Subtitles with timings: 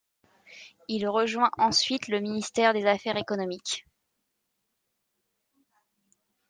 [0.87, 3.85] Il rejoint ensuite le ministère des Affaires économiques.